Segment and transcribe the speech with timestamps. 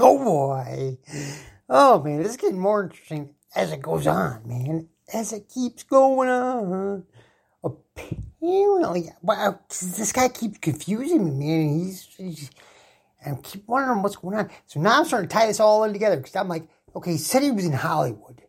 [0.02, 0.98] Oh boy.
[1.68, 4.88] Oh man, this is getting more interesting as it goes on, man.
[5.12, 7.04] As it keeps going on.
[7.62, 11.78] Apparently, wow, this guy keeps confusing me, man.
[11.80, 12.50] He's, he's
[13.24, 14.50] I keep wondering what's going on.
[14.66, 17.18] So now I'm starting to tie this all in together because I'm like, okay, he
[17.18, 18.42] said he was in Hollywood.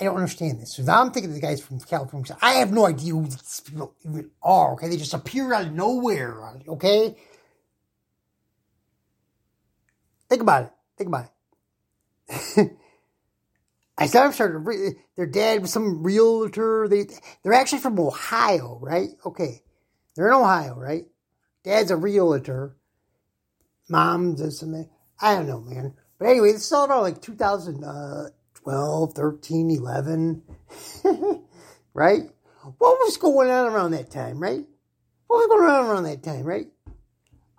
[0.00, 0.74] I don't understand this.
[0.74, 2.36] So now I'm thinking the guy's from California.
[2.42, 4.72] I have no idea who these people even are.
[4.72, 6.36] Okay, they just appear out of nowhere.
[6.68, 7.16] Okay,
[10.28, 10.72] think about it.
[10.96, 12.72] Think about it.
[13.98, 16.86] I started started re- their dad was some realtor.
[16.88, 17.06] They
[17.42, 19.08] they're actually from Ohio, right?
[19.24, 19.62] Okay,
[20.14, 21.04] they're in Ohio, right?
[21.64, 22.76] Dad's a realtor.
[23.88, 24.86] Mom's a some
[25.20, 25.94] I don't know, man.
[26.18, 30.42] But anyway, this is all about like 2012, uh, 13, 11,
[31.94, 32.22] right?
[32.78, 34.64] What was going on around that time, right?
[35.26, 36.66] What was going on around that time, right?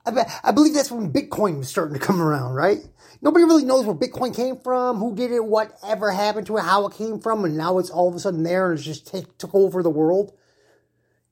[0.07, 2.79] I, I believe that's when Bitcoin was starting to come around, right?
[3.21, 6.85] Nobody really knows where Bitcoin came from, who did it, whatever happened to it, how
[6.87, 9.07] it came from, and now it's all of a sudden there and it's just
[9.39, 10.33] took over the world.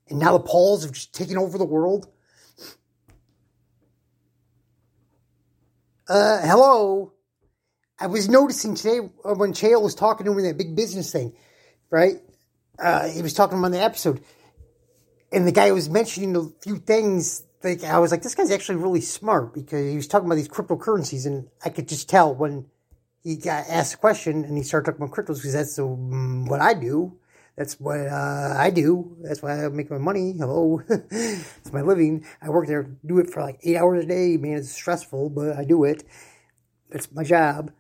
[0.09, 2.07] And now the Pauls have just taken over the world.
[6.07, 7.13] Uh, hello.
[7.99, 11.33] I was noticing today when Chael was talking to me that big business thing,
[11.89, 12.15] right?
[12.77, 14.21] Uh, he was talking on the episode,
[15.31, 17.43] and the guy was mentioning a few things.
[17.65, 20.47] Like I was like, this guy's actually really smart because he was talking about these
[20.47, 22.67] cryptocurrencies, and I could just tell when
[23.23, 26.61] he got asked a question and he started talking about cryptos because that's um, what
[26.61, 27.17] I do.
[27.57, 29.17] That's what uh, I do.
[29.19, 30.35] That's why I make my money.
[30.37, 32.23] Hello, it's my living.
[32.39, 34.37] I work there, do it for like eight hours a day.
[34.37, 36.03] Man, it's stressful, but I do it.
[36.91, 37.71] That's my job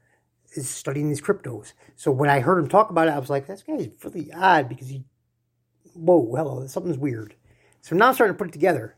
[0.55, 1.73] is studying these cryptos.
[1.95, 4.67] So when I heard him talk about it, I was like, this guy's really odd
[4.67, 5.03] because he,
[5.93, 7.35] whoa, hello, something's weird.
[7.81, 8.95] So now I'm starting to put it together.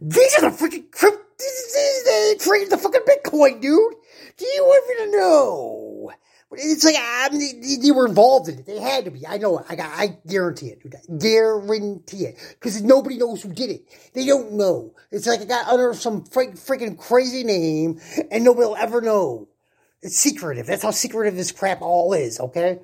[0.00, 1.24] These are the freaking crypto.
[1.38, 3.94] They created the fucking Bitcoin, dude.
[4.36, 6.12] Do you even know?
[6.52, 8.66] It's like I mean, they, they were involved in it.
[8.66, 9.26] They had to be.
[9.26, 9.62] I know.
[9.68, 9.90] I got.
[9.92, 10.82] I guarantee it.
[10.82, 10.94] Dude.
[10.94, 12.38] I guarantee it.
[12.58, 14.12] Because nobody knows who did it.
[14.14, 14.94] They don't know.
[15.10, 18.00] It's like it got under some freak, freaking crazy name,
[18.30, 19.48] and nobody will ever know.
[20.00, 20.66] It's secretive.
[20.66, 22.40] That's how secretive this crap all is.
[22.40, 22.80] Okay.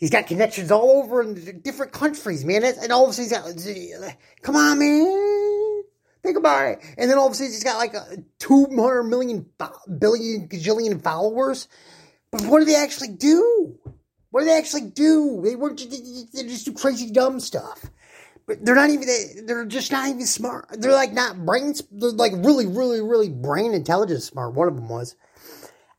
[0.00, 2.64] He's got connections all over in different countries, man.
[2.64, 4.16] And all of a sudden, he's got.
[4.40, 5.82] Come on, man.
[6.22, 6.80] Think about it.
[6.96, 9.44] And then all of a sudden, he's got like a 200 million,
[9.98, 11.68] billion, gajillion followers.
[12.30, 13.78] But what do they actually do?
[14.30, 15.42] What do they actually do?
[15.44, 15.76] They work.
[15.76, 17.84] They just do crazy dumb stuff.
[18.46, 19.06] But they're not even.
[19.44, 20.68] They're just not even smart.
[20.80, 21.82] They're like not brains.
[21.90, 24.54] They're like really, really, really brain intelligence smart.
[24.54, 25.14] One of them was.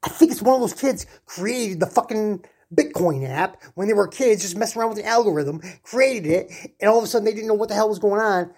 [0.01, 4.07] I think it's one of those kids created the fucking Bitcoin app when they were
[4.07, 7.33] kids, just messing around with the algorithm, created it, and all of a sudden they
[7.33, 8.51] didn't know what the hell was going on.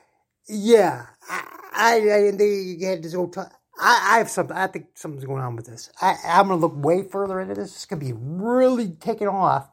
[0.48, 2.00] Yeah, I, I,
[2.38, 3.28] they had to go.
[3.28, 3.42] T-
[3.80, 4.56] I, I have something.
[4.56, 5.90] I think something's going on with this.
[6.02, 7.76] I, I'm going to look way further into this.
[7.76, 9.70] It's going to be really taking off.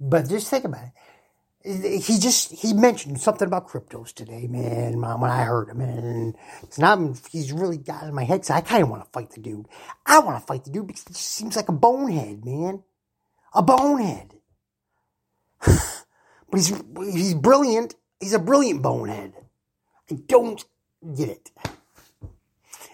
[0.00, 2.02] But just think about it.
[2.02, 5.00] He just he mentioned something about cryptos today, man.
[5.00, 6.98] When I heard him, and it's not
[7.30, 8.44] he's really got in my head.
[8.44, 9.66] So I kind of want to fight the dude.
[10.04, 12.82] I want to fight the dude because he just seems like a bonehead, man,
[13.54, 14.34] a bonehead.
[15.60, 15.76] but
[16.52, 16.72] he's
[17.12, 17.94] he's brilliant.
[18.20, 19.32] He's a brilliant bonehead.
[20.10, 20.62] I don't
[21.16, 21.50] get it.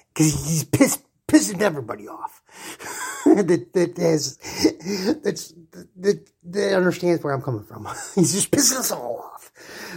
[0.08, 2.42] because he's pissed, pissing everybody off.
[3.24, 4.36] that that has
[5.22, 5.54] that's
[5.96, 7.86] that, that understands where I'm coming from.
[8.14, 9.50] he's just pissing us all off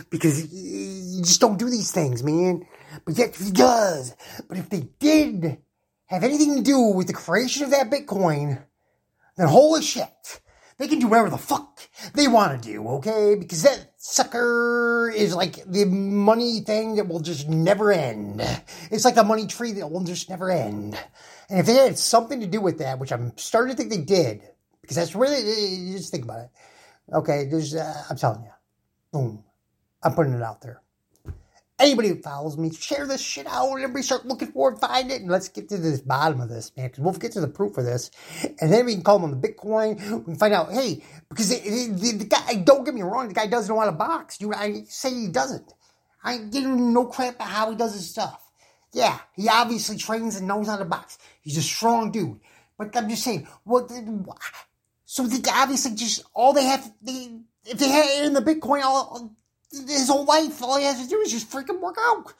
[0.09, 2.65] because you just don't do these things, man.
[3.05, 4.15] But yet he does.
[4.47, 5.57] But if they did
[6.05, 8.63] have anything to do with the creation of that Bitcoin,
[9.37, 10.41] then holy shit,
[10.77, 11.79] they can do whatever the fuck
[12.13, 13.35] they want to do, okay?
[13.35, 18.41] Because that sucker is like the money thing that will just never end.
[18.91, 20.97] It's like a money tree that will just never end.
[21.49, 24.01] And if they had something to do with that, which I'm starting to think they
[24.01, 24.41] did,
[24.81, 25.41] because that's really,
[25.91, 26.49] just think about it.
[27.13, 28.51] Okay, there's, uh, I'm telling you,
[29.11, 29.43] boom,
[30.01, 30.81] I'm putting it out there
[31.79, 35.21] anybody who follows me, share this shit out everybody start looking for it, find it,
[35.21, 37.77] and let's get to the bottom of this, man, because we'll get to the proof
[37.77, 38.11] of this.
[38.61, 39.95] And then we can call them on the Bitcoin.
[40.19, 43.33] We can find out, hey, because the, the, the, guy, don't get me wrong, the
[43.33, 44.39] guy doesn't know how to box.
[44.39, 45.73] You, I say he doesn't.
[46.23, 48.51] I give him no crap about how he does his stuff.
[48.93, 51.17] Yeah, he obviously trains and knows how to box.
[51.41, 52.39] He's a strong dude.
[52.77, 53.91] But I'm just saying, what?
[55.05, 59.35] So they obviously just all they have, they, if they had in the Bitcoin, all
[59.73, 62.33] his whole life, all he has to do is just freaking work out.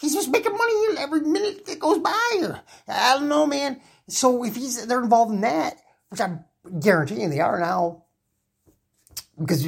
[0.00, 2.60] He's just making money every minute that goes by.
[2.88, 3.80] I don't know, man.
[4.08, 5.76] So if he's they're involved in that,
[6.08, 6.44] which I'm
[6.80, 8.02] guaranteeing they are now,
[9.38, 9.64] because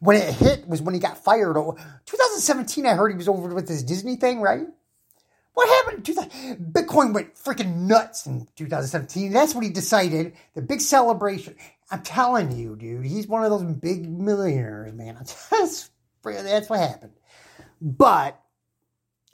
[0.00, 1.54] when it hit was when he got fired.
[1.54, 4.66] 2017, I heard he was over with this Disney thing, right?
[5.54, 6.04] What happened?
[6.06, 6.30] To that?
[6.72, 9.32] Bitcoin went freaking nuts in 2017.
[9.32, 10.34] That's what he decided.
[10.54, 11.56] The big celebration.
[11.90, 15.18] I'm telling you, dude, he's one of those big millionaires, man.
[15.50, 15.90] That's
[16.24, 17.12] that's what happened.
[17.80, 18.40] But,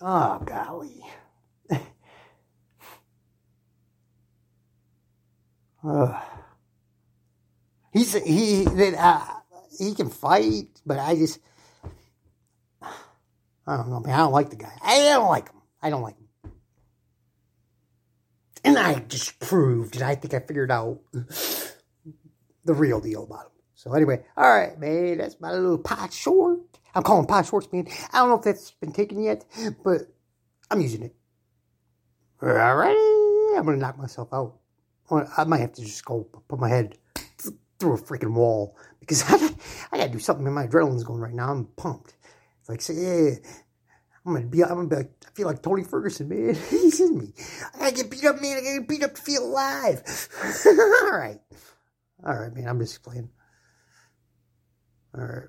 [0.00, 1.04] oh, golly.
[5.84, 6.20] uh,
[7.92, 9.24] he's, he, that, uh,
[9.78, 11.40] he can fight, but I just,
[13.66, 14.14] I don't know, man.
[14.14, 14.72] I don't like the guy.
[14.82, 15.60] I don't like him.
[15.82, 16.28] I don't like him.
[18.64, 23.52] And I just proved, and I think I figured out the real deal about him.
[23.74, 26.60] So anyway, all right, man, that's my little pot short.
[26.94, 27.86] I'm calling Pie Schwartz, man.
[28.12, 29.44] I don't know if that's been taken yet,
[29.84, 30.02] but
[30.70, 31.14] I'm using it.
[32.40, 34.58] All right, I'm gonna knock myself out.
[35.10, 36.96] I might have to just go put my head
[37.78, 39.34] through a freaking wall because I,
[39.92, 40.52] I gotta do something.
[40.52, 41.50] My adrenaline's going right now.
[41.50, 42.14] I'm pumped.
[42.60, 43.36] It's like, say, yeah,
[44.26, 44.62] I'm gonna be.
[44.62, 46.54] I'm gonna be like, I feel like Tony Ferguson, man.
[46.70, 47.32] He's in me.
[47.74, 48.58] I gotta get beat up, man.
[48.58, 50.02] I gotta get beat up to feel alive.
[50.66, 51.40] All right,
[52.24, 52.68] all right, man.
[52.68, 53.30] I'm just playing.
[55.16, 55.48] All right.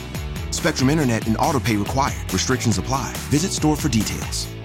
[0.61, 2.31] Spectrum Internet and autopay required.
[2.31, 3.11] Restrictions apply.
[3.31, 4.60] Visit store for details.